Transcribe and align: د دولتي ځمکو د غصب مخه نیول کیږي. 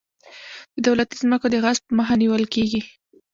د 0.73 0.75
دولتي 0.87 1.15
ځمکو 1.21 1.47
د 1.51 1.55
غصب 1.63 1.85
مخه 1.97 2.13
نیول 2.21 2.43
کیږي. 2.53 2.81